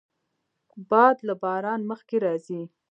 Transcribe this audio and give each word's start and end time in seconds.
باد 0.89 1.17
له 1.27 1.33
باران 1.41 1.81
مخکې 1.91 2.15
راځي 2.25 2.61